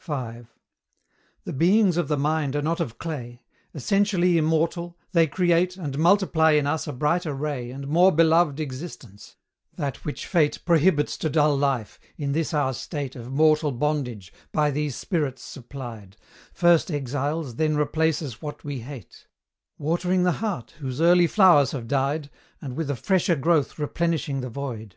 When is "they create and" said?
5.12-5.98